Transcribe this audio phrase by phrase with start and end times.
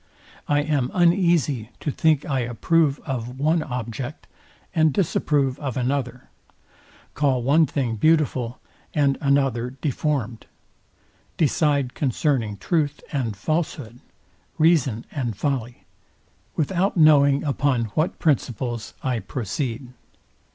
[0.47, 4.25] I am uneasy to think I approve of one object,
[4.73, 6.27] and disapprove of another;
[7.13, 8.59] call one thing beautiful,
[8.95, 10.47] and another deformed;
[11.37, 13.99] decide concerning truth and falshood,
[14.57, 15.85] reason and folly,
[16.55, 19.87] without knowing upon what principles I proceed.